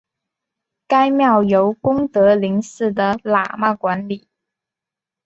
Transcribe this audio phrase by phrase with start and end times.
[0.87, 4.27] 该庙由功德林寺的喇嘛管理。